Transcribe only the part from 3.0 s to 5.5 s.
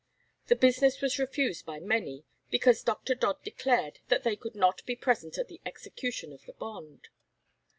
Dodd declared that they could not be present at